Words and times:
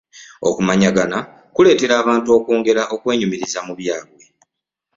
okumanyaganya 0.47 1.19
kuleetera 1.55 1.93
abantu 2.01 2.27
okwongera 2.37 2.81
okwenyumiriza 2.95 3.59
mu 3.67 3.73
byabwe. 3.79 4.23